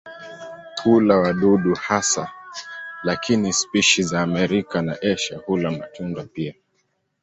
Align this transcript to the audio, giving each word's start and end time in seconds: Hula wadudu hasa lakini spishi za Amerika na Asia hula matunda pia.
Hula 0.83 1.17
wadudu 1.17 1.75
hasa 1.75 2.31
lakini 3.03 3.53
spishi 3.53 4.03
za 4.03 4.21
Amerika 4.21 4.81
na 4.81 4.97
Asia 5.01 5.37
hula 5.37 5.71
matunda 5.71 6.23
pia. 6.23 6.53